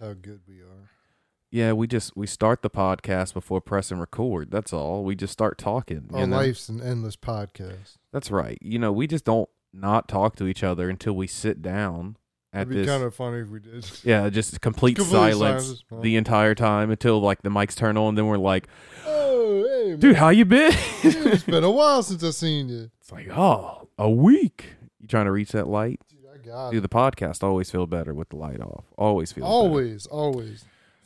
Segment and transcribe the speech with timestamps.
[0.00, 0.90] how good we are.
[1.50, 4.50] Yeah, we just we start the podcast before pressing record.
[4.50, 5.02] That's all.
[5.02, 6.10] We just start talking.
[6.14, 6.36] You know?
[6.36, 7.96] life's an endless podcast.
[8.12, 8.58] That's right.
[8.60, 12.16] You know, we just don't not talk to each other until we sit down
[12.52, 12.86] at It'd be this.
[12.86, 13.90] kind of funny if we did.
[14.04, 15.84] yeah, just complete Complete silence silence.
[16.02, 18.14] The entire time until like the mics turn on.
[18.14, 18.68] Then we're like,
[19.06, 19.98] Oh, hey, man.
[20.00, 20.72] dude, how you been?
[21.02, 22.90] it's been a while since I've seen you.
[23.00, 24.74] it's like, oh, a week.
[25.00, 26.00] You trying to reach that light?
[26.48, 28.84] Dude, I Dude, the podcast always feel better with the light off.
[28.96, 29.52] Always feel better.
[29.52, 30.64] Always, always.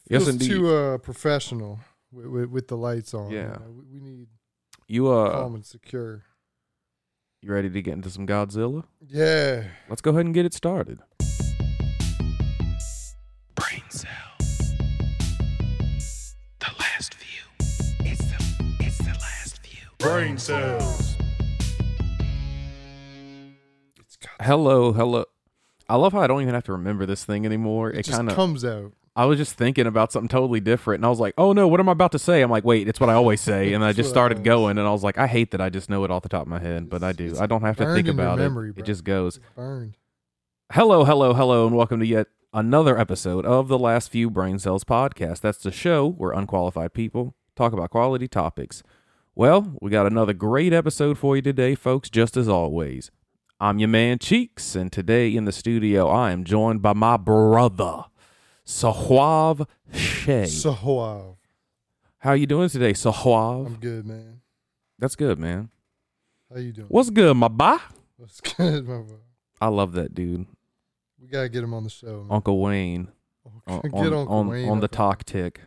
[0.09, 0.49] Yes, Feels indeed.
[0.49, 1.81] too uh, professional
[2.13, 3.31] with, with, with the lights on.
[3.31, 3.49] you Yeah.
[3.53, 3.61] know.
[3.77, 4.27] we, we need
[4.87, 6.23] You uh, calm and secure.
[7.41, 8.85] you ready to get into some Godzilla?
[9.07, 9.65] Yeah.
[9.89, 11.01] Let's go ahead and get it started.
[13.55, 14.75] Brain cells.
[16.61, 17.67] The last view.
[18.01, 19.89] It's the it's the last view.
[19.99, 21.17] Brain cells.
[24.41, 25.25] Hello, hello.
[25.93, 27.91] I love how I don't even have to remember this thing anymore.
[27.91, 28.35] it It, kind of.
[28.35, 28.93] comes out.
[29.15, 31.81] I was just thinking about something totally different, and I was like, "Oh no, what
[31.81, 33.93] am I about to say?" I'm like, "Wait, it's what I always say," and I
[33.93, 36.23] just started going, and I was like, "I hate that I just know it off
[36.23, 37.37] the top of my head, but I do.
[37.39, 38.51] I don't have to think about it.
[38.79, 39.99] It just goes." Burned.
[40.73, 44.85] Hello, hello, hello, and welcome to yet another episode of the Last Few Brain Cells
[44.85, 45.43] podcast.
[45.43, 48.83] That's the show where unqualified people talk about quality topics.
[49.35, 53.11] Well, we got another great episode for you today, folks, just as always.
[53.63, 58.07] I'm your man Cheeks, and today in the studio I am joined by my brother,
[58.65, 59.69] Suave.
[60.47, 61.37] So wow.
[62.19, 63.67] How you doing today, Suave?
[63.67, 64.41] I'm good, man.
[64.99, 65.71] That's good, man.
[66.53, 66.89] How you doing?
[66.89, 67.77] What's good, my boy?
[68.17, 69.21] What's good, my bro?
[69.61, 70.45] I love that dude,
[71.21, 72.25] We gotta get him on the show.
[72.25, 72.33] Man.
[72.33, 73.13] Uncle Wayne.
[73.69, 75.61] on, get on, Uncle on, Wayne on the talk tick.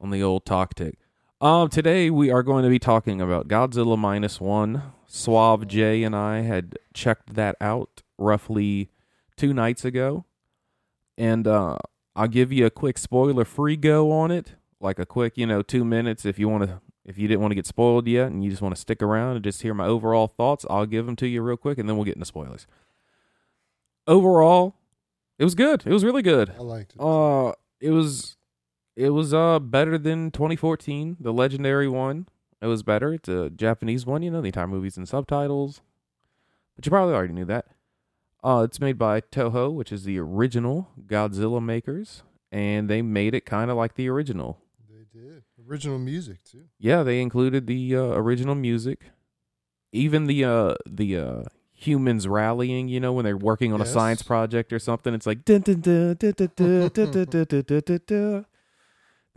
[0.00, 0.98] On the old talk tick.
[1.40, 4.82] Um, today we are going to be talking about Godzilla minus one.
[5.06, 8.90] Suave Jay and I had checked that out roughly
[9.36, 10.24] two nights ago,
[11.16, 11.78] and uh,
[12.16, 15.84] I'll give you a quick spoiler-free go on it, like a quick, you know, two
[15.84, 16.80] minutes if you want to.
[17.04, 19.36] If you didn't want to get spoiled yet and you just want to stick around
[19.36, 21.96] and just hear my overall thoughts, I'll give them to you real quick, and then
[21.96, 22.66] we'll get into spoilers.
[24.08, 24.74] Overall,
[25.38, 25.84] it was good.
[25.86, 26.50] It was really good.
[26.58, 27.00] I liked it.
[27.00, 28.36] Uh, it was,
[28.98, 32.26] it was uh better than 2014, the legendary one.
[32.60, 33.14] It was better.
[33.14, 34.40] It's a Japanese one, you know.
[34.40, 35.80] The entire movie's in subtitles,
[36.74, 37.66] but you probably already knew that.
[38.42, 43.46] Uh, it's made by Toho, which is the original Godzilla makers, and they made it
[43.46, 44.58] kind of like the original.
[44.88, 46.64] they did original music too.
[46.78, 49.10] Yeah, they included the uh, original music,
[49.92, 51.42] even the uh the uh
[51.72, 52.88] humans rallying.
[52.88, 55.80] You know, when they're working on a science project or something, it's like dun, dun,
[58.16, 58.46] dun,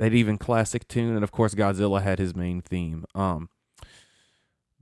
[0.01, 3.05] that even classic tune, and of course Godzilla had his main theme.
[3.13, 3.49] Um,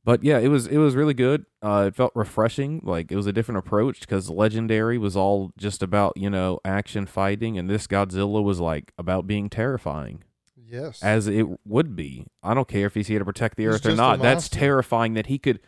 [0.06, 1.46] but yeah, it was it was really good.
[1.62, 5.84] Uh, it felt refreshing, like it was a different approach because Legendary was all just
[5.84, 10.24] about you know action fighting, and this Godzilla was like about being terrifying.
[10.56, 12.26] Yes, as it would be.
[12.42, 14.22] I don't care if he's here to protect the he's earth or not.
[14.22, 15.60] That's terrifying that he could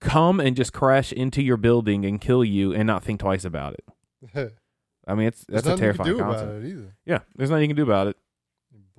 [0.00, 3.74] come and just crash into your building and kill you and not think twice about
[3.74, 4.52] it.
[5.06, 6.66] I mean, it's that's a terrifying concept.
[7.06, 8.16] Yeah, there's nothing you can do about it.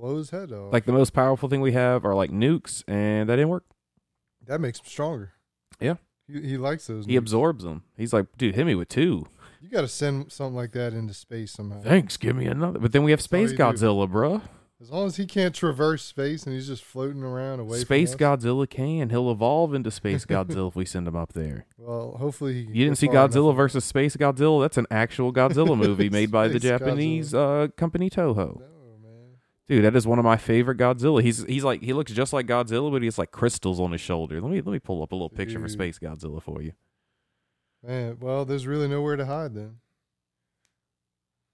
[0.04, 0.74] Blow his head off.
[0.74, 3.64] Like the most powerful thing we have are like nukes, and that didn't work.
[4.46, 5.32] that makes him stronger.
[5.80, 5.94] Yeah.
[6.28, 7.06] He, he likes those.
[7.06, 7.20] He nukes.
[7.20, 7.84] absorbs them.
[7.96, 9.28] He's like, dude, hit me with two.
[9.62, 11.80] You got to send something like that into space somehow.
[11.80, 12.80] Thanks, give me another.
[12.80, 13.58] But then we have Space do.
[13.60, 14.42] Godzilla, bruh.
[14.82, 18.14] As long as he can't traverse space and he's just floating around away Space.
[18.14, 19.10] Godzilla can.
[19.10, 21.66] He'll evolve into Space Godzilla if we send him up there.
[21.78, 23.56] Well, hopefully You didn't see Godzilla enough.
[23.56, 24.64] versus Space Godzilla?
[24.66, 28.62] That's an actual Godzilla movie made by the Japanese uh, company Toho.
[29.68, 31.22] Dude, that is one of my favorite Godzilla.
[31.22, 34.02] He's he's like he looks just like Godzilla, but he has like crystals on his
[34.02, 34.42] shoulder.
[34.42, 36.74] Let me let me pull up a little picture for Space Godzilla for you.
[37.82, 39.78] Man, well, there's really nowhere to hide then.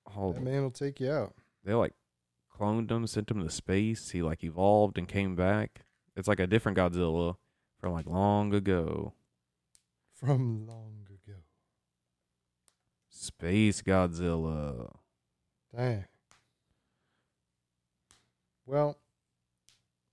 [0.08, 1.36] Hold That man will take you out.
[1.64, 1.94] They like
[2.60, 4.10] cloned him, sent him to space.
[4.10, 5.86] He like evolved and came back.
[6.16, 7.36] It's like a different Godzilla
[7.80, 9.14] from like long ago.
[10.14, 11.38] From long ago.
[13.10, 14.96] Space Godzilla.
[15.76, 16.06] Dang.
[18.70, 19.00] Well,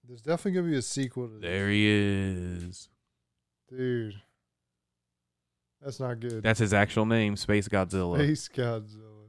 [0.08, 1.42] there's definitely gonna be a sequel to this.
[1.42, 2.88] There he is.
[3.68, 4.14] Dude.
[5.82, 6.42] That's not good.
[6.42, 8.16] That's his actual name, Space Godzilla.
[8.16, 9.28] Space Godzilla.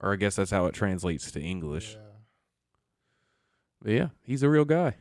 [0.00, 1.94] Or I guess that's how it translates to English.
[1.94, 2.18] Yeah.
[3.80, 4.96] But yeah, he's a real guy.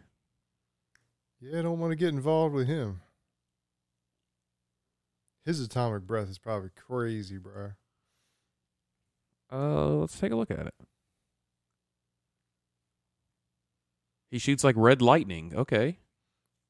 [1.42, 3.02] Yeah, I don't want to get involved with him.
[5.44, 7.72] His atomic breath is probably crazy, bro.
[9.52, 10.74] Uh, let's take a look at it.
[14.31, 15.53] He shoots like red lightning.
[15.56, 16.00] Okay.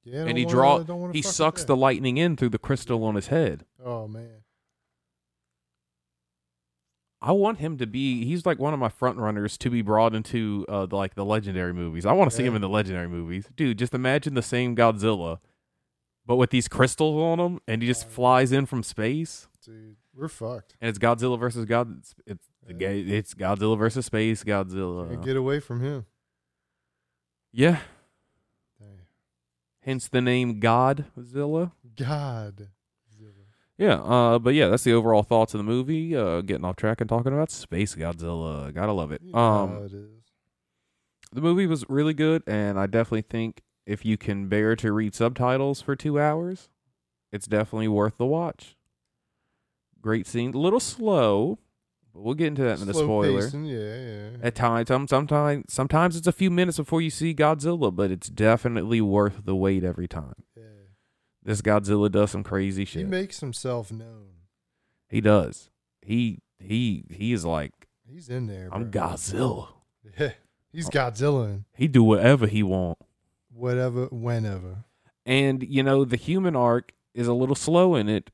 [0.03, 3.27] Yeah, and he wanna- draw he sucks the lightning in through the crystal on his
[3.27, 3.65] head.
[3.83, 4.43] Oh man,
[7.21, 8.23] I want him to be.
[8.25, 11.25] He's like one of my front runners to be brought into uh, the, like the
[11.25, 12.05] legendary movies.
[12.05, 13.79] I want to see him in the legendary movies, dude.
[13.79, 15.39] Just imagine the same Godzilla,
[16.25, 20.27] but with these crystals on him, and he just flies in from space, Dude, we're
[20.29, 20.75] fucked.
[20.79, 21.97] and it's Godzilla versus God.
[21.97, 22.47] It's it's,
[22.79, 22.89] Yeah.
[22.89, 25.25] it's Godzilla versus space Can't Godzilla.
[25.25, 26.05] get away from him.
[27.57, 27.79] Yeah,
[29.81, 31.71] hence the name Godzilla.
[31.95, 32.67] God.
[33.79, 36.15] Yeah, uh, but yeah, that's the overall thoughts of the movie.
[36.15, 38.71] Uh, getting off track and talking about Space Godzilla.
[38.71, 39.21] Gotta love it.
[39.33, 40.23] Um, it is.
[41.31, 45.15] the movie was really good, and I definitely think if you can bear to read
[45.15, 46.69] subtitles for two hours,
[47.31, 48.75] it's definitely worth the watch.
[49.99, 51.57] Great scene, a little slow,
[52.17, 53.41] we'll get into that in the Slow spoiler.
[53.43, 54.29] pacing, yeah, yeah.
[54.41, 59.01] At times, sometimes, sometimes it's a few minutes before you see Godzilla, but it's definitely
[59.01, 60.35] worth the wait every time.
[60.55, 60.63] yeah.
[61.43, 63.03] This Godzilla does some crazy shit.
[63.03, 64.27] He makes himself known.
[65.09, 65.69] He does.
[66.01, 67.71] He he he is like
[68.09, 68.67] He's in there.
[68.71, 69.01] I'm bro.
[69.01, 69.67] Godzilla.
[70.19, 70.31] Yeah.
[70.71, 72.97] He's Godzilla He do whatever he want.
[73.49, 74.83] whatever, whenever.
[75.25, 78.29] And you know the human arc is a little slow in it,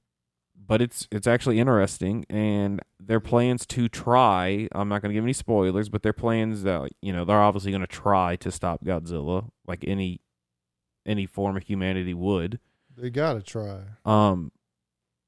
[0.56, 2.26] but it's it's actually interesting.
[2.30, 4.68] And their plans to try.
[4.74, 7.72] I'm not going to give any spoilers, but their plans that you know they're obviously
[7.72, 10.22] going to try to stop Godzilla, like any
[11.06, 12.60] any form of humanity would.
[12.96, 13.82] They gotta try.
[14.06, 14.52] um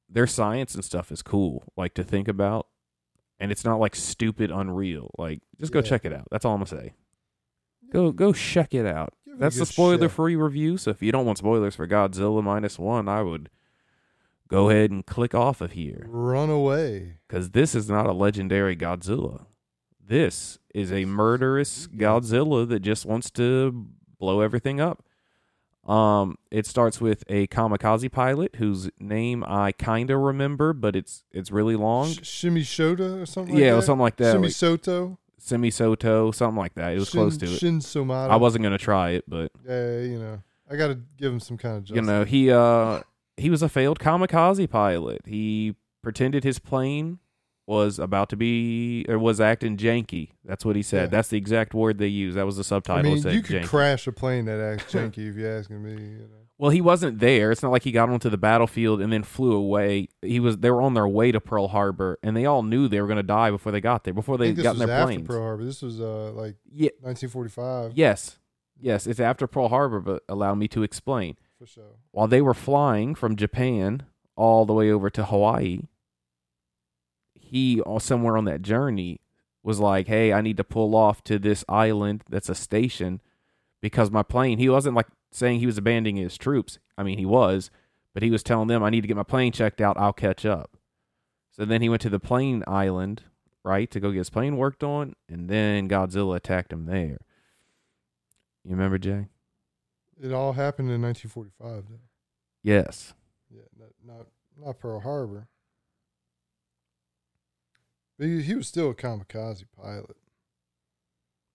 [0.07, 2.67] their science and stuff is cool like to think about
[3.39, 5.85] and it's not like stupid unreal like just go Yeah.
[5.85, 6.93] check it out that's all i'm gonna say
[7.91, 10.11] go go check it out that's the spoiler check.
[10.11, 13.49] free review so if you don't want spoilers for godzilla minus one i would
[14.47, 17.17] go ahead and click off of here Run away.
[17.27, 19.45] because this is not a legendary godzilla
[20.07, 23.87] this is a murderous godzilla that just wants to
[24.19, 25.03] blow everything up
[25.87, 31.23] um, it starts with a kamikaze pilot whose name I kind of remember, but it's
[31.31, 32.07] it's really long.
[32.11, 33.75] Sh- Shimmy Shota or something yeah, like it that?
[33.75, 34.31] was something like that.
[34.31, 35.19] Shimmy Like Soto.
[35.37, 36.93] Semi Soto, something like that.
[36.93, 37.59] It was Shin, close to it.
[37.59, 38.31] Shin Somata.
[38.31, 40.41] I wasn't gonna try it, but Yeah, you know.
[40.71, 41.95] I gotta give him some kind of justice.
[41.97, 43.01] you know, he uh
[43.37, 45.21] he was a failed kamikaze pilot.
[45.25, 47.19] He pretended his plane
[47.67, 50.29] was about to be or was acting janky.
[50.43, 51.03] That's what he said.
[51.03, 51.07] Yeah.
[51.07, 52.37] That's the exact word they used.
[52.37, 52.99] That was the subtitle.
[53.11, 53.67] I mean, said you could janky.
[53.67, 55.91] crash a plane that acts janky if you're asking me.
[55.91, 56.45] You know.
[56.57, 57.51] Well, he wasn't there.
[57.51, 60.07] It's not like he got onto the battlefield and then flew away.
[60.21, 60.57] He was.
[60.57, 63.17] They were on their way to Pearl Harbor, and they all knew they were going
[63.17, 64.13] to die before they got there.
[64.13, 65.27] Before they got in was their after planes.
[65.27, 65.65] Pearl Harbor.
[65.65, 66.91] This was uh like yeah.
[67.01, 68.37] 1945 Yes.
[68.79, 69.07] Yes.
[69.07, 71.35] It's after Pearl Harbor, but allow me to explain.
[71.65, 71.95] For sure.
[72.11, 74.03] While they were flying from Japan
[74.35, 75.81] all the way over to Hawaii,
[77.33, 79.21] he uh, somewhere on that journey
[79.63, 83.21] was like, "Hey, I need to pull off to this island that's a station
[83.81, 86.79] because my plane." He wasn't like saying he was abandoning his troops.
[86.97, 87.71] I mean, he was,
[88.13, 89.97] but he was telling them, "I need to get my plane checked out.
[89.97, 90.77] I'll catch up."
[91.51, 93.23] So then he went to the plane island,
[93.63, 97.19] right, to go get his plane worked on, and then Godzilla attacked him there.
[98.63, 99.27] You remember, Jay?
[100.21, 101.99] It all happened in 1945 though.
[102.63, 103.13] Yes.
[103.49, 104.27] Yeah, not not,
[104.65, 105.47] not Pearl Harbor.
[108.17, 110.15] But he, he was still a kamikaze pilot.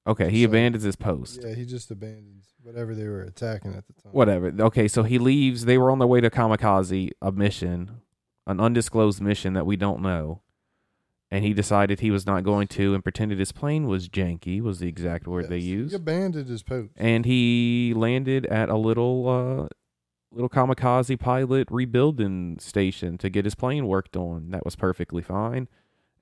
[0.07, 1.41] Okay, he So- abandons his post.
[1.43, 4.13] Yeah, he just abandons whatever they were attacking at the time.
[4.13, 4.53] Whatever.
[4.61, 5.65] Okay, so he leaves.
[5.65, 8.01] They were on their way to Kamikaze, a mission,
[8.47, 10.43] an undisclosed mission that we don't know.
[11.33, 14.81] And he decided he was not going to and pretended his plane was janky, was
[14.81, 15.93] the exact word they used.
[15.93, 16.93] He abandoned his post.
[16.97, 19.69] And he landed at a little uh
[20.33, 24.51] little kamikaze pilot rebuilding station to get his plane worked on.
[24.51, 25.69] That was perfectly fine.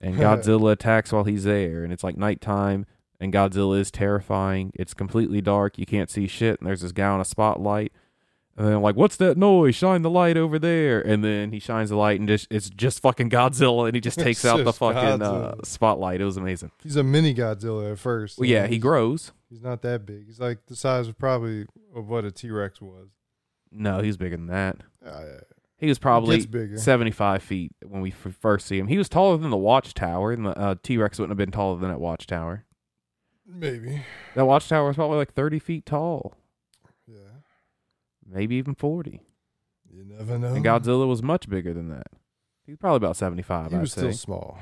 [0.01, 2.85] And Godzilla attacks while he's there and it's like nighttime
[3.21, 4.73] and Godzilla is terrifying.
[4.75, 7.93] It's completely dark, you can't see shit, and there's this guy on a spotlight.
[8.59, 9.77] And then I'm like, what's that noise?
[9.77, 11.01] Shine the light over there.
[11.01, 14.19] And then he shines the light and just it's just fucking Godzilla and he just
[14.29, 15.65] takes out the fucking uh, Godzilla.
[15.67, 16.21] spotlight.
[16.21, 16.73] It was amazing.
[16.83, 18.39] He's a mini Godzilla at first.
[18.39, 19.33] Well, yeah, he he's- grows.
[19.49, 20.27] He's not that big.
[20.27, 23.09] He's like the size of probably of what a T Rex was.
[23.73, 24.77] No, he's bigger than that.
[25.07, 25.23] Uh,
[25.79, 26.77] He was probably gets bigger.
[26.77, 28.89] 75 feet when we f- first see him.
[28.89, 31.79] He was taller than the watchtower, and the uh, T Rex wouldn't have been taller
[31.79, 32.65] than that watchtower.
[33.47, 34.03] Maybe.
[34.35, 36.35] That watchtower was probably like 30 feet tall.
[38.31, 39.23] Maybe even 40.
[39.91, 40.55] You never know.
[40.55, 42.09] And Godzilla was much bigger than that.
[42.67, 44.01] He was probably about 75, he I'd was say.
[44.01, 44.59] still small.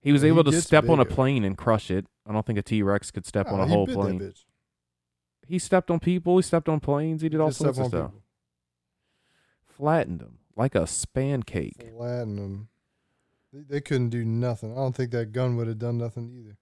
[0.00, 1.14] he was he able to gets step on a bigger.
[1.14, 2.06] plane and crush it.
[2.28, 4.20] I don't think a T Rex could step on Nah, a he whole bit plane.
[4.20, 4.44] Bitch.
[5.46, 8.10] He stepped on people, he stepped on planes, he did all Just sorts of stuff.
[8.10, 8.22] people.
[9.66, 11.90] Flattened them like a span cake.
[11.96, 12.68] Flatten them.
[13.52, 14.72] They, they couldn't do nothing.
[14.72, 16.56] I don't think that gun would have done nothing either.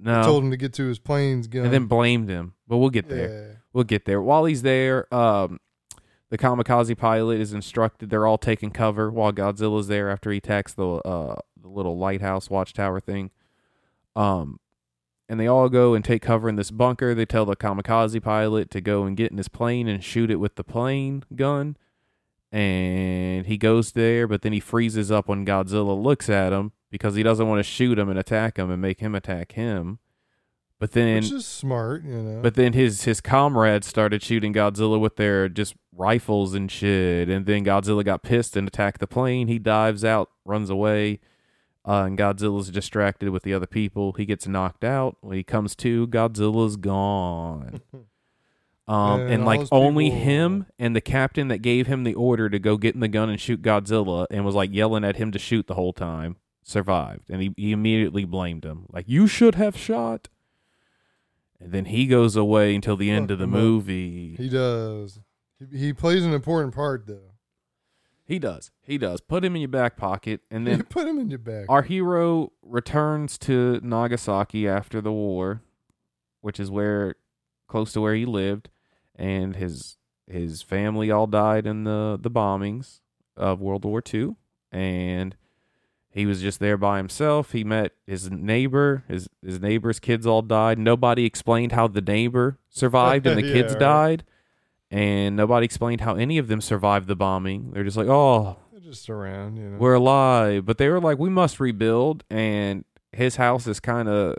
[0.00, 0.22] No.
[0.22, 1.64] Told him to get to his plane's gun.
[1.64, 2.54] and then blamed him.
[2.68, 3.28] But we'll get there.
[3.28, 3.54] yeah.
[3.72, 4.20] We'll get there.
[4.22, 5.58] While he's there, um,
[6.30, 8.10] the kamikaze pilot is instructed.
[8.10, 12.48] They're all taking cover while Godzilla's there after he attacks the uh, the little lighthouse
[12.50, 13.30] watchtower thing.
[14.14, 14.60] Um,
[15.28, 17.14] and they all go and take cover in this bunker.
[17.14, 20.36] They tell the kamikaze pilot to go and get in his plane and shoot it
[20.36, 21.76] with the plane gun.
[22.50, 27.14] And he goes there, but then he freezes up when Godzilla looks at him because
[27.14, 29.98] he doesn't want to shoot him and attack him and make him attack him.
[30.80, 32.40] But then Which is smart, you know.
[32.40, 37.46] but then his his comrades started shooting Godzilla with their just rifles and shit, and
[37.46, 39.48] then Godzilla got pissed and attacked the plane.
[39.48, 41.18] He dives out, runs away,
[41.84, 44.12] uh, and Godzilla's distracted with the other people.
[44.12, 45.16] He gets knocked out.
[45.20, 47.80] When he comes to, Godzilla's gone.
[48.86, 52.48] Um, And and like only people- him and the captain that gave him the order
[52.48, 55.30] to go get in the gun and shoot Godzilla and was like yelling at him
[55.32, 56.36] to shoot the whole time
[56.68, 57.30] survived.
[57.30, 58.86] And he, he immediately blamed him.
[58.90, 60.28] Like, you should have shot.
[61.60, 64.36] And then he goes away until the end of the movie.
[64.36, 65.20] he does.
[65.58, 67.32] He, he plays an important part, though.
[68.24, 68.70] He does.
[68.82, 69.20] He does.
[69.22, 70.42] Put him in your back pocket.
[70.50, 71.64] And then put him in your back.
[71.68, 75.62] our hero returns to Nagasaki after the war,
[76.42, 77.16] which is where
[77.66, 78.68] close to where he lived,
[79.16, 79.96] and his
[80.26, 83.00] his family all died in the the bombings
[83.36, 84.36] of World War II,
[84.70, 85.34] and
[86.10, 87.52] he was just there by himself.
[87.52, 89.04] He met his neighbor.
[89.08, 90.78] His his neighbor's kids all died.
[90.78, 93.80] Nobody explained how the neighbor survived and the Yeah, kids right.
[93.80, 94.24] died.
[94.90, 97.72] And nobody explained how any of them survived the bombing.
[97.72, 99.76] They're just like, "Oh, They're just around, you know.
[99.78, 100.64] we're alive.
[100.64, 102.24] But they were like, we must rebuild.
[102.30, 104.36] And his house is kind of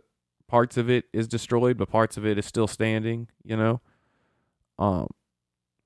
[0.47, 3.27] parts of it is destroyed, but parts of it is still standing.
[3.43, 3.81] You know.
[4.79, 5.07] Um.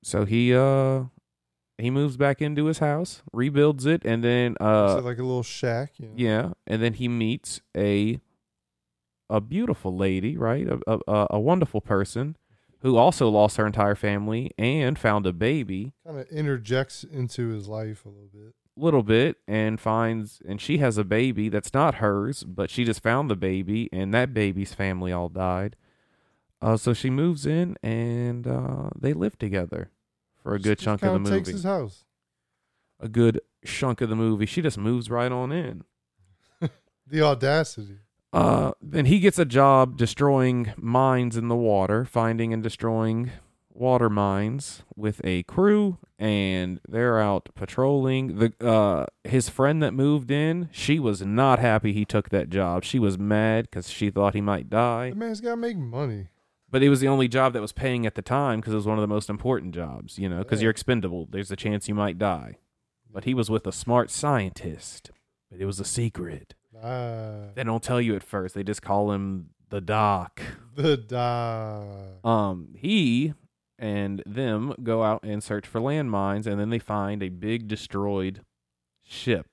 [0.02, 1.04] So he uh
[1.78, 5.24] he moves back into his house, rebuilds it, and then Is uh it like a
[5.24, 5.94] little shack?
[5.98, 6.14] You know?
[6.16, 8.20] yeah, and then he meets a
[9.30, 10.68] a beautiful lady, right?
[10.68, 12.38] A a, a- a wonderful person
[12.82, 17.68] who also lost her entire family and found a baby Kind of interjects into his
[17.70, 18.54] life a little bit.
[18.76, 23.02] little bit and finds and she has a baby that's not hers but she just
[23.02, 25.78] found the baby and that baby's family all died
[26.62, 29.90] uh, so she moves in and uh, they live together
[30.44, 32.04] for a good Just chunk of the kinda takes movie his house.
[33.00, 35.84] a good chunk of the movie she just moves right on in
[37.08, 37.98] The audacity.
[38.32, 43.32] uh, then he gets a job destroying mines in the water finding and destroying
[43.76, 50.30] water mines with a crew and they're out patrolling the uh his friend that moved
[50.30, 54.36] in she was not happy he took that job she was mad cuz she thought
[54.36, 56.28] he might die The man's got to make money.
[56.74, 58.86] But it was the only job that was paying at the time cuz it was
[58.88, 60.58] one of the most important jobs you know Yeah.
[60.60, 61.28] you're expendable.
[61.30, 62.58] There's a chance you might die.
[63.10, 65.12] But he was with a smart scientist
[65.50, 66.56] but it was a secret.
[66.76, 68.56] Ah, they don't tell you at first.
[68.56, 70.42] They just call him the doc.
[70.76, 72.26] The doc.
[72.26, 73.34] um he
[73.80, 78.42] and them go out and search for landmines and then they find a big destroyed
[79.04, 79.48] ship.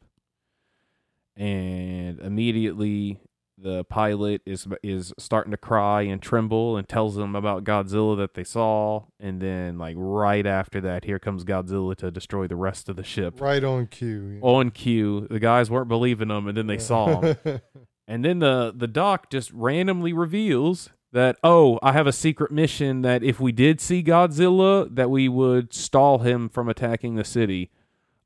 [1.37, 3.21] And immediately
[3.63, 8.35] the pilot is is starting to cry and tremble and tells them about Godzilla that
[8.35, 9.05] they saw.
[9.19, 13.05] And then like right after that here comes Godzilla to destroy the rest of the
[13.05, 13.41] ship.
[13.41, 14.21] Right on cue.
[14.21, 14.47] know.
[14.47, 15.27] on cue.
[15.31, 17.37] The guys weren't believing him and then they saw him
[18.09, 23.03] and then the the doc just randomly reveals that oh, I have a secret mission
[23.03, 27.71] that if we did see Godzilla, that we would stall him from attacking the city,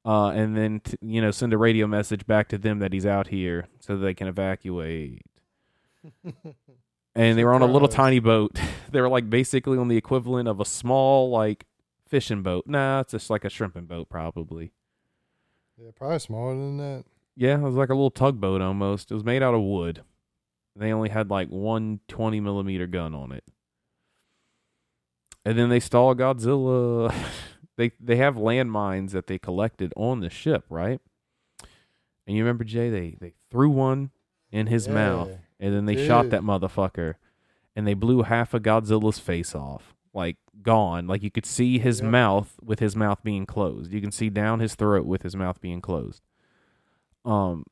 [0.05, 3.07] uh, and then t- you know send a radio message back to them that he's
[3.07, 5.23] out here so they can evacuate.
[7.15, 8.59] and they were on a little tiny boat.
[8.91, 11.67] they were like basically on the equivalent of a small like
[12.07, 12.65] fishing boat.
[12.67, 14.73] Nah, it's just like a shrimping boat probably.
[15.79, 17.05] yeah, probably smaller than that.
[17.37, 19.11] Yeah, it was like a little tugboat almost.
[19.11, 20.03] It was made out of wood.
[20.77, 23.45] They only had like one 20 millimeter gun on it.
[25.45, 27.15] And then they stall Godzilla.
[27.77, 31.01] they they have landmines that they collected on the ship, right?
[32.27, 32.91] And you remember Jay?
[32.91, 34.11] They they threw one
[34.51, 37.15] in his mouth, and then they shot that motherfucker,
[37.77, 41.07] and they blew half of Godzilla's face off, like gone.
[41.07, 42.11] Like you could see his Yep.
[42.11, 43.93] mouth with his mouth being closed.
[43.93, 46.23] You can see down his throat with his mouth being closed.
[47.25, 47.65] Um,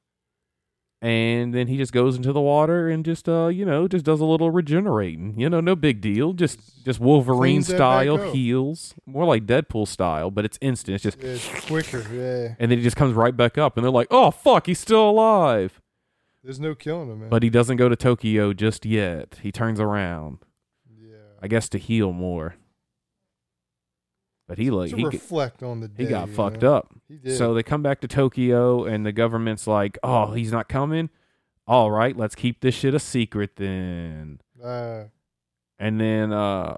[1.03, 4.21] and then he just goes into the water and just uh, you know, just does
[4.21, 5.35] a little regenerating.
[5.37, 6.33] You know, no big deal.
[6.33, 10.95] Just just Wolverine Cleans that back style heals, more like Deadpool style, but it's instant.
[10.95, 12.07] It's just Yeah, it's quicker.
[12.13, 14.79] Yeah, and then he just comes right back up, and they're like, "Oh fuck, he's
[14.79, 15.81] still alive."
[16.45, 17.29] there's no killing him, man.
[17.29, 19.39] But he doesn't go to Tokyo just yet.
[19.43, 20.39] He turns around,
[21.01, 22.57] yeah, I guess, to heal more.
[24.49, 26.05] But he like he, reflect on the day.
[26.05, 26.75] he got fucked know?
[26.75, 26.95] up.
[27.09, 27.39] He did.
[27.39, 31.11] So they come back to Tokyo, and the government's like, "Oh, he's not coming.
[31.67, 35.05] All right, let's keep this shit a secret then." Uh,
[35.79, 36.77] And then uh,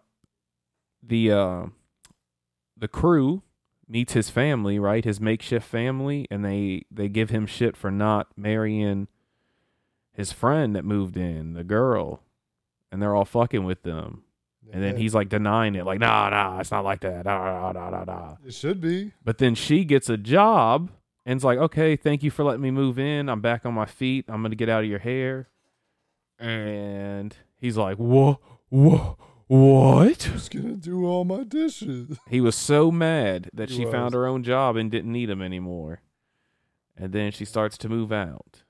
[1.02, 1.66] the uh,
[2.76, 3.42] the crew
[3.88, 5.04] meets his family, right?
[5.04, 9.08] His makeshift family, and they they give him shit for not marrying
[10.12, 12.22] his friend that moved in, the girl,
[12.92, 14.22] and they're all fucking with them.
[14.72, 17.26] And then he's like denying it, like, nah, nah, it's not like that.
[17.26, 18.36] Nah, nah, nah, nah, nah.
[18.44, 19.12] It should be.
[19.24, 20.90] But then she gets a job
[21.26, 23.28] and's like, okay, thank you for letting me move in.
[23.28, 24.26] I'm back on my feet.
[24.28, 25.48] I'm gonna get out of your hair.
[26.38, 29.16] And he's like, whoa, whoa,
[29.46, 30.22] what?
[30.24, 32.18] Who's gonna do all my dishes?
[32.28, 33.92] He was so mad that He she was.
[33.92, 36.00] found her own job and didn't need him anymore.
[36.96, 38.62] And then she starts to move out.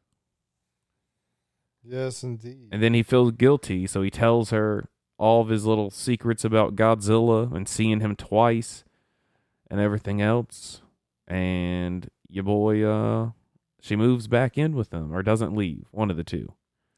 [1.82, 2.68] Yes, indeed.
[2.72, 6.76] And then he feels guilty, so he tells her all of his little secrets about
[6.76, 8.84] Godzilla and seeing him twice
[9.70, 10.82] and everything else.
[11.26, 13.30] And your boy, uh,
[13.80, 15.86] she moves back in with him or doesn't leave.
[15.90, 16.52] One of the two.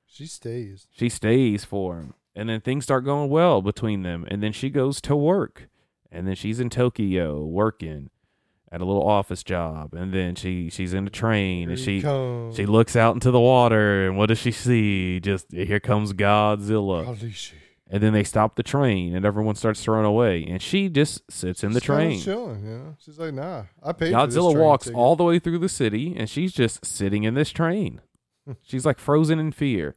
[0.06, 0.86] she stays.
[0.92, 2.14] She stays for him.
[2.34, 4.26] And then things start going well between them.
[4.28, 5.68] And then she goes to work.
[6.10, 8.10] And then she's in Tokyo working
[8.72, 9.94] at a little office job.
[9.94, 12.00] And then she she's in a train and she
[12.54, 15.20] she looks out into the water and what does she see?
[15.20, 17.04] Just here comes Godzilla.
[17.88, 20.44] And then they stop the train and everyone starts to run away.
[20.44, 22.20] And she just sits in the She's train.
[22.20, 22.64] chilling.
[22.66, 24.12] You know, she's like, nah, I paid.
[24.12, 24.98] for this Godzilla walks ticket.
[24.98, 28.00] all the way through the city and she's just sitting in this train.
[28.62, 29.94] she's like frozen in fear.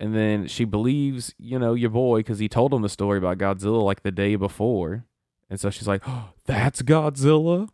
[0.00, 3.38] And then she believes, you know, your boy because he told him the story about
[3.38, 5.04] Godzilla like the day before.
[5.48, 7.68] And so she's like, oh, that's Godzilla.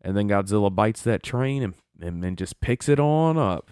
[0.00, 3.70] And then Godzilla bites that train and, and then just picks it on up.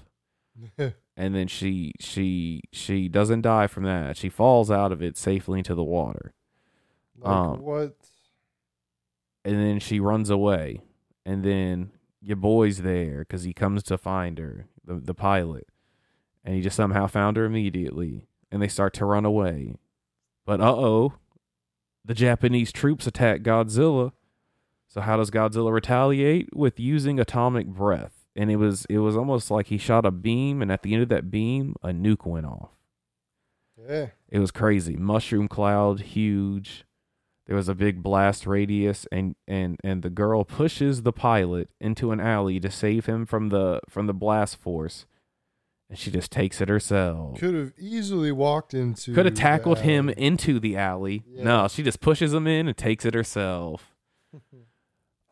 [1.20, 4.16] and then she she she doesn't die from that.
[4.16, 6.32] She falls out of it safely into the water.
[7.18, 7.94] like um, what?
[9.44, 10.80] and then she runs away.
[11.26, 11.90] And then
[12.22, 15.66] your boy's there because he comes to find her the, the pilot.
[16.42, 18.26] And he just somehow found her immediately.
[18.50, 19.74] And they start to run away.
[20.46, 21.12] But uh-oh
[22.02, 24.12] the japanese troops attack godzilla.
[24.88, 26.56] So how does godzilla retaliate?
[26.56, 30.62] With using atomic breath and it was it was almost like he shot a beam
[30.62, 32.70] and at the end of that beam a nuke went off
[33.88, 34.08] Yeah.
[34.28, 34.96] it was crazy.
[34.96, 36.84] Mushroom cloud, huge.
[37.47, 42.12] There was a big blast radius, and and and the girl pushes the pilot into
[42.12, 45.04] an alley to save him from the from the blast force,
[45.88, 47.40] and she just takes it herself.
[47.40, 49.12] Could have easily walked into.
[49.14, 51.25] Could have tackled him into the alley.
[51.26, 51.43] Yeah.
[51.43, 53.93] No, she just pushes him in and takes it herself.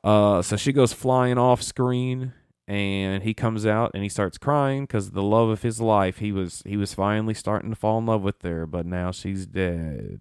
[0.04, 2.32] Uh, so she goes flying off screen,
[2.68, 6.18] and he comes out and he starts crying because the love of his life.
[6.18, 9.46] He was he was finally starting to fall in love with her, but now she's
[9.46, 10.20] dead.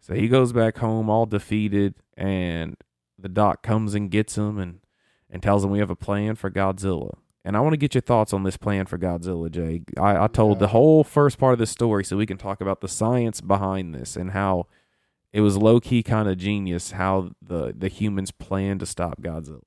[0.00, 2.76] So he goes back home all defeated, and
[3.18, 4.80] the doc comes and gets him and
[5.28, 7.18] and tells him we have a plan for Godzilla.
[7.44, 9.82] And I want to get your thoughts on this plan for Godzilla, Jay.
[9.98, 12.80] I, I told the whole first part of the story so we can talk about
[12.80, 14.66] the science behind this and how
[15.30, 19.60] it was low key kind of genius how the the humans planned to stop Godzilla.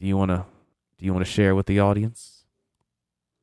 [0.00, 0.44] Do you want to
[0.98, 2.44] do you want to share with the audience?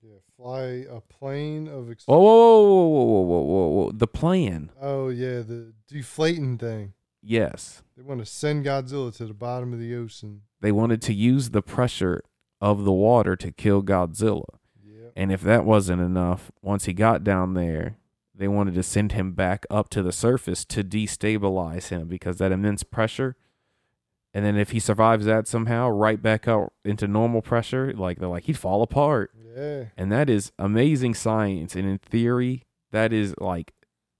[0.01, 0.17] Yeah.
[0.37, 1.89] Fly a plane of.
[1.91, 3.91] Ex- Whoa, whoa, whoa, whoa, whoa, whoa, whoa, whoa!
[3.91, 6.93] The plan, Oh yeah, the deflating thing.
[7.21, 7.81] yes.
[7.95, 10.41] They want to send Godzilla to the bottom of the ocean.
[10.61, 12.23] They wanted to use the pressure
[12.59, 14.45] of the water to kill Godzilla.
[14.83, 15.09] Yeah.
[15.15, 17.97] And if that wasn't enough, once he got down there,
[18.33, 22.51] they wanted to send him back up to the surface to destabilize him because that
[22.51, 23.35] immense pressure.
[24.33, 28.29] And then if he survives that somehow, right back up into normal pressure, like they're
[28.29, 29.31] like he'd fall apart.
[29.55, 29.85] Yeah.
[29.95, 31.75] And that is amazing science.
[31.75, 33.73] And in theory, that is like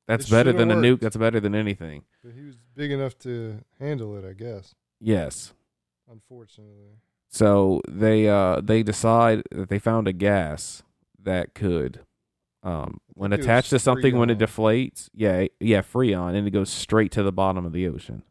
[0.07, 0.99] that's It better than a nuke.
[0.99, 2.03] That's better than anything.
[2.23, 4.75] But he was big enough to handle it, I guess.
[4.99, 5.53] Yes.
[6.11, 6.99] Unfortunately.
[7.29, 10.83] So they uh they decide that they found a gas
[11.19, 12.01] that could
[12.61, 17.11] um when attached to something when it deflates, yeah, yeah, freon and it goes straight
[17.13, 18.21] to the bottom of the ocean.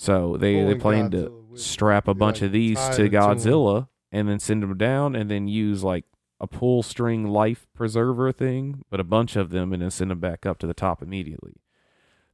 [0.00, 3.10] So they they plan to Godzilla with strap a bunch like of these to it
[3.10, 3.36] to 'em.
[3.36, 6.04] Godzilla and then send them down and then use like
[6.40, 10.20] a pull string life preserver thing, but a bunch of them and then send them
[10.20, 11.54] back up to the top immediately.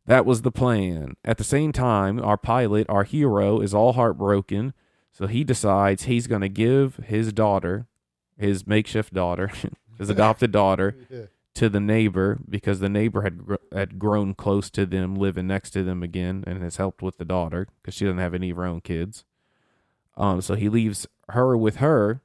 [0.05, 1.17] That was the plan.
[1.25, 4.75] At the same time, our pilot, our hero, is all heartbroken,
[5.11, 7.87] so he decides he's going to give his daughter,
[8.37, 9.51] his makeshift daughter,
[9.99, 11.23] his adopted daughter, Yeah.
[11.55, 15.71] To the neighbor because the neighbor had gr- had grown close to them, living next
[15.71, 18.57] to them again, and has helped with the daughter because she doesn't have any of
[18.57, 19.25] her own kids.
[20.17, 22.23] Um, so he leaves her with her,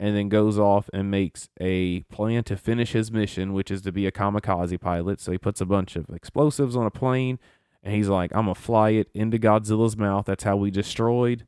[0.00, 3.92] and then goes off and makes a plan to finish his mission, which is to
[3.92, 5.20] be a kamikaze pilot.
[5.20, 7.38] So he puts a bunch of explosives on a plane,
[7.82, 11.46] and he's like, "I'm gonna fly it into Godzilla's mouth." That's how we destroyed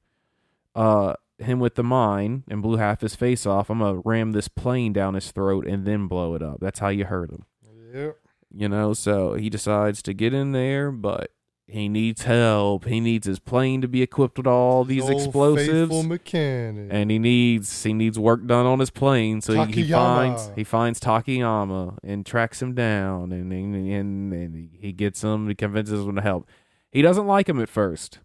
[0.75, 3.71] uh him with the mine and blew half his face off.
[3.71, 6.59] I'm gonna ram this plane down his throat and then blow it up.
[6.61, 7.45] That's how you hurt him.
[7.93, 8.17] Yep.
[8.57, 11.31] You know, so he decides to get in there, but
[11.67, 12.85] he needs help.
[12.85, 16.07] He needs his plane to be equipped with all these Old explosives.
[16.07, 16.89] mechanic.
[16.91, 19.41] and he needs he needs work done on his plane.
[19.41, 24.69] So he, he finds he finds Takayama and tracks him down, and and, and and
[24.79, 25.49] he gets him.
[25.49, 26.49] He convinces him to help.
[26.93, 28.21] He doesn't like him at first.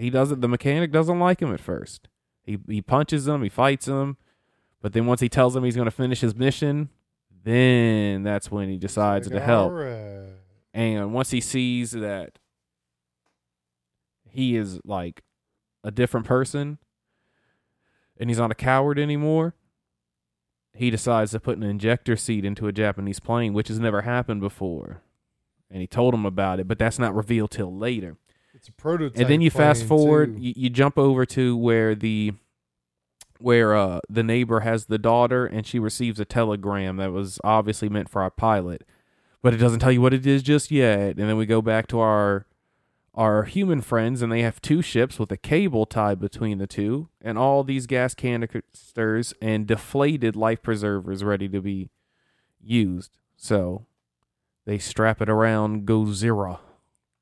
[0.00, 0.40] He doesn't.
[0.40, 2.08] The mechanic doesn't like him at first.
[2.42, 3.42] He he punches him.
[3.42, 4.16] He fights him,
[4.80, 6.88] but then once he tells him he's going to finish his mission,
[7.44, 9.72] then that's when he decides Like, to help.
[9.72, 10.32] "All right."
[10.72, 12.38] And once he sees that
[14.28, 15.22] he is like
[15.82, 16.78] a different person
[18.18, 19.54] and he's not a coward anymore,
[20.72, 24.40] he decides to put an injector seat into a Japanese plane, which has never happened
[24.40, 25.02] before.
[25.70, 28.16] And he told him about it, but that's not revealed till later.
[28.60, 29.18] It's a prototype.
[29.18, 32.34] and then you fast forward, you, you jump over to where the
[33.38, 37.88] where uh the neighbor has the daughter and she receives a telegram that was obviously
[37.88, 38.84] meant for our pilot
[39.40, 41.86] but it doesn't tell you what it is just yet and then we go back
[41.86, 42.44] to our
[43.14, 47.08] our human friends and they have two ships with a cable tied between the two
[47.22, 51.88] and all these gas canisters and deflated life preservers ready to be
[52.60, 53.86] used so
[54.66, 56.58] they strap it around Gozira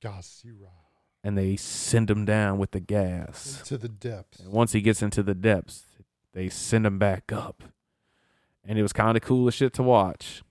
[0.02, 0.77] Gasira.
[1.24, 3.58] And they send him down with the gas.
[3.60, 4.40] Into the depths.
[4.40, 5.84] And once he gets into the depths,
[6.32, 7.62] they send him back up.
[8.64, 10.42] And it was kind of cool as shit to watch.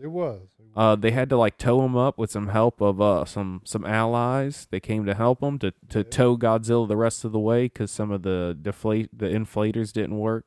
[0.00, 0.40] It was.
[0.76, 3.84] Uh, they had to like tow him up with some help of uh some some
[3.84, 4.68] allies.
[4.70, 6.04] They came to help him to to Yeah.
[6.04, 10.16] tow Godzilla the rest of the way because some of the deflate the inflators didn't
[10.18, 10.44] work.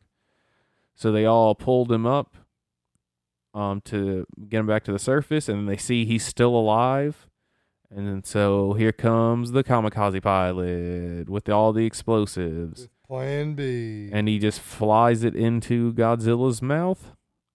[0.96, 2.38] So they all pulled him up,
[3.54, 7.28] um, to get him back to the surface, and they see he's still alive.
[7.94, 14.10] And then so here comes the kamikaze pilot with all the explosives plan B.
[14.14, 17.12] and he just flies it into Godzilla's mouth.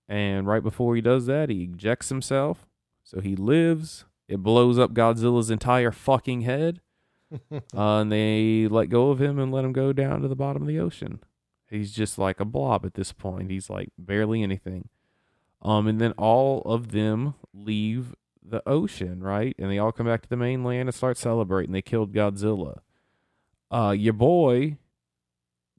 [0.08, 2.66] And right before he does that, he ejects himself.
[3.02, 4.04] So he lives.
[4.28, 6.80] It blows up Godzilla's entire fucking head.
[7.74, 10.62] Uh, and they let go of him and let him go down to the bottom
[10.62, 11.18] of the ocean.
[11.68, 13.50] He's just like a blob at this point.
[13.50, 14.88] He's like barely anything.
[15.60, 18.14] Um, and then all of them leave
[18.48, 19.54] the ocean, right?
[19.58, 21.72] And they all come back to the mainland and start celebrating.
[21.72, 22.78] They killed Godzilla.
[23.70, 24.78] Uh, your boy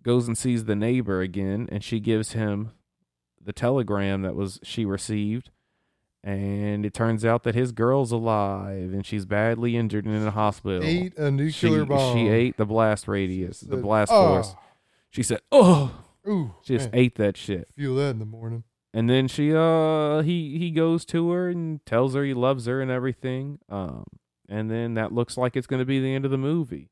[0.03, 2.71] goes and sees the neighbor again, and she gives him
[3.43, 5.51] the telegram that was she received.
[6.23, 10.31] And it turns out that his girl's alive, and she's badly injured and in a
[10.31, 10.83] hospital.
[10.83, 12.17] ate a nuclear she, bomb.
[12.17, 14.55] She ate the blast radius, the blast "Ah, force.
[15.09, 16.53] She said, "Oh." Ooh.
[16.61, 17.69] She just man, ate that shit.
[17.77, 18.63] Feel that in the morning.
[18.93, 22.81] And then she uh he he goes to her and tells her he loves her
[22.81, 23.59] and everything.
[23.69, 24.05] Um
[24.49, 26.89] and then that looks like it's going to be the end of the movie.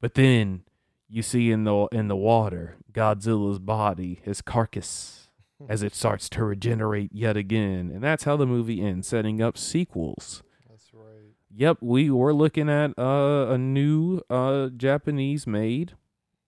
[0.00, 0.62] But then
[1.08, 5.30] you see in the in the water Godzilla's body, his carcass
[5.68, 7.90] as it starts to regenerate yet again.
[7.92, 10.42] And that's how the movie ends, setting up sequels.
[10.68, 11.34] That's right.
[11.50, 15.94] Yep, we were looking at uh, a new uh Japanese made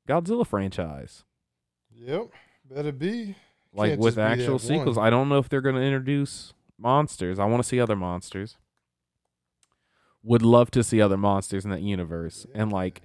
[0.07, 1.25] Godzilla franchise.
[1.93, 2.31] Yep.
[2.69, 3.35] Better be.
[3.73, 4.97] Like Can't with just be actual that sequels.
[4.97, 5.07] one.
[5.07, 7.39] I don't know if they're going to introduce monsters.
[7.39, 8.57] I want to see other monsters.
[10.23, 13.01] Would love to see other monsters in that universe and like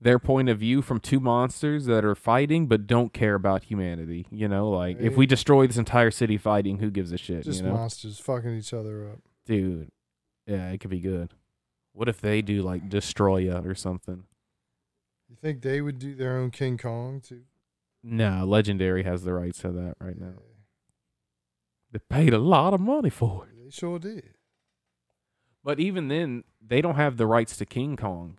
[0.00, 4.26] their point of view from two monsters that are fighting but don't care about humanity.
[4.30, 7.44] You know, like if we destroy this entire city fighting, who gives a shit?
[7.44, 9.18] Just you know, monsters fucking each other up.
[9.46, 9.90] dude.
[10.46, 11.34] Yeah, it could be good.
[11.92, 14.24] What if they do like Destoroyah or something?
[15.28, 17.42] You think they would do their own King Kong too?
[18.02, 20.34] No, Legendary has the rights to that right now.
[21.90, 23.64] They paid a lot of money for it.
[23.64, 24.34] They sure did.
[25.64, 28.38] But even then, they don't have the rights to King Kong.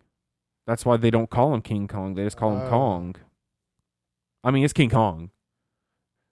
[0.66, 2.14] That's why they don't call him King Kong.
[2.14, 2.70] They just call him Ah.
[2.70, 3.16] Kong.
[4.42, 5.30] I mean, it's King Kong.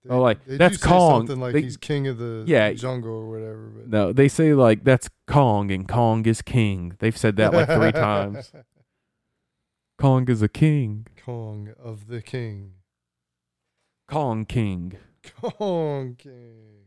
[0.04, 1.20] They, Oh, like, they do that's say Kong.
[1.26, 2.72] Something like They- he's king of the Yeah.
[2.72, 3.68] jungle or whatever.
[3.68, 6.94] But No, they say like that's Kong and Kong is king.
[7.00, 8.52] They've said that like three times.
[9.98, 11.06] Kong is a king.
[11.24, 12.74] Kong of the king.
[14.08, 14.96] Kong King.
[15.42, 16.84] Kong King.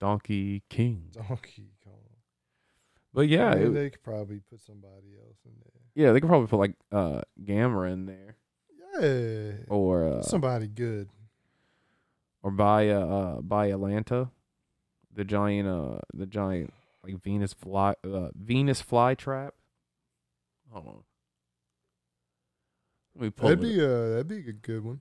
[0.00, 1.10] Donkey King.
[1.12, 1.94] Donkey Kong.
[3.12, 5.82] But yeah, I mean, it- they could probably put somebody else in there.
[5.94, 8.36] yeah, they could probably put like uh Gamera in there
[9.00, 9.64] Yeah.
[9.68, 11.08] or uh, somebody good.
[12.42, 14.30] or buy uh, uh Biollante,
[15.12, 16.72] the giant uh the giant
[17.04, 19.50] like Venus fly uh, Venus flytrap.
[20.70, 21.02] Hold on.
[23.16, 25.00] Let me pull That'd be uh that'd be a good one.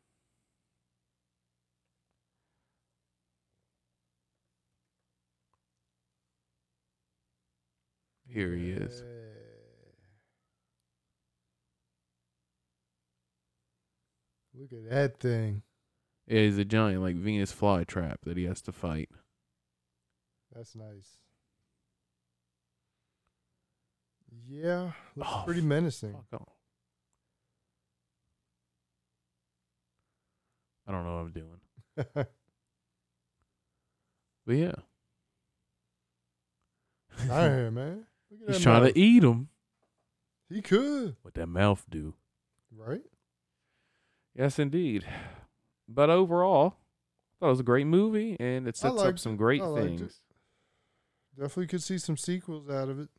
[8.37, 9.03] Here he is.
[14.53, 15.63] Look at that thing.
[16.27, 19.09] Yeah, he's a giant like Venus flytrap that he has to fight.
[20.55, 21.09] That's nice.
[24.47, 26.13] Yeah, looks Oh, pretty menacing.
[26.29, 26.53] Fuck off.
[30.85, 32.25] I don't know what I'm doing.
[34.45, 34.75] But yeah.
[37.29, 38.05] I am, man.
[38.47, 38.93] He's trying mouth.
[38.93, 39.49] to eat him.
[40.49, 42.13] He could, What that mouth do?
[42.75, 43.01] right?
[44.35, 45.05] Yes, indeed.
[45.89, 49.37] But overall, I thought it was a great movie, and it sets up some it.
[49.37, 49.97] great liked it.
[49.99, 50.21] things.
[51.35, 53.09] Definitely could see some sequels out of it.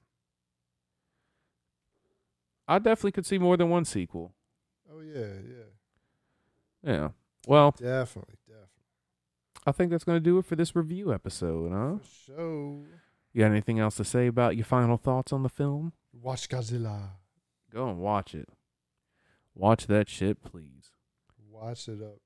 [2.66, 4.32] I definitely could see more than one sequel.
[4.92, 7.08] Oh yeah, yeah, Yeah.
[7.46, 8.68] Well, definitely, definitely.
[9.66, 11.98] I think that's going to do it for this review episode, huh?
[11.98, 13.02] For sure.
[13.32, 15.92] You got anything else to say about your final thoughts on the film?
[16.12, 17.10] Watch Godzilla.
[17.72, 18.48] Go and watch it.
[19.54, 20.90] Watch that shit, please.
[21.50, 22.20] Watch it up.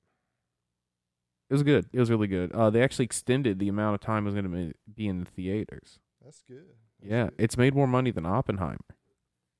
[1.49, 1.85] It was good.
[1.91, 2.51] It was really good.
[2.53, 5.25] Uh, they actually extended the amount of time it was going to be in the
[5.25, 5.99] theaters.
[6.23, 6.63] That's good.
[7.01, 7.33] That's Yeah, good.
[7.37, 8.79] it's made more money than Oppenheimer.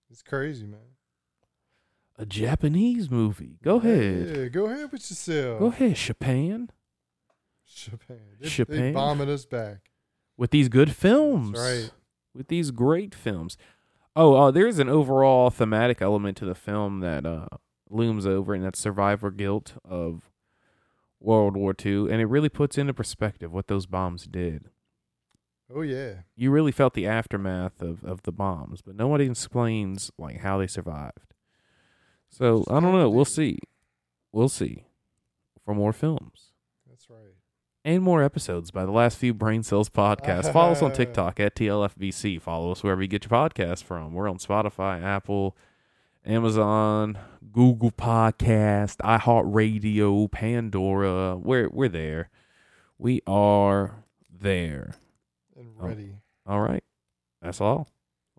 [0.10, 0.80] it's crazy, man.
[2.18, 3.58] A Japanese movie.
[3.64, 4.36] Go ahead.
[4.38, 5.60] Yeah, go ahead with yourself.
[5.60, 6.70] Go ahead, Japan.
[7.68, 8.20] Japan.
[8.40, 8.78] They, Japan.
[8.80, 9.90] they bombing us back.
[10.38, 11.60] With these good films.
[11.60, 11.92] Right.
[12.34, 13.58] With these great films.
[14.16, 17.48] Oh, uh, there's an overall thematic element to the film that uh,
[17.90, 20.30] looms over, and that's survivor guilt of
[21.20, 22.12] World War II.
[22.12, 24.70] And it really puts into perspective what those bombs did.
[25.74, 26.14] Oh yeah.
[26.36, 30.68] You really felt the aftermath of, of the bombs, but nobody explains like how they
[30.68, 31.34] survived.
[32.30, 33.10] So I don't know.
[33.10, 33.60] We'll see.
[34.32, 34.86] We'll see
[35.64, 36.53] for more films.
[37.84, 37.96] That's right.
[37.96, 41.56] and more episodes by the last few brain cells podcasts follow us on tiktok at
[41.56, 44.14] tlfbc follow us wherever you get your podcasts from.
[44.14, 45.56] We're on spotify apple
[46.26, 47.18] amazon
[47.52, 51.38] google podcast iheartradio pandora.
[51.38, 52.30] We're we're there.
[52.98, 54.96] We are there.
[55.56, 55.88] And Oh.
[55.88, 56.16] ready.
[56.48, 56.84] all right.
[57.42, 57.90] That's all.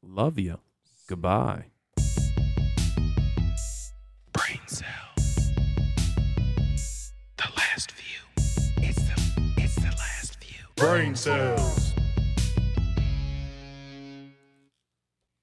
[0.03, 0.59] Love you
[1.09, 1.67] goodbye.
[4.33, 5.04] Brain cells
[10.85, 11.94] Brain cells.